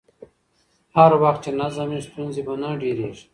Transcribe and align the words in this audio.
هر 0.97 1.11
وخت 1.23 1.39
چې 1.45 1.51
نظم 1.61 1.87
وي، 1.91 2.01
ستونزې 2.07 2.41
به 2.47 2.53
نه 2.61 2.69
ډېرېږي. 2.81 3.25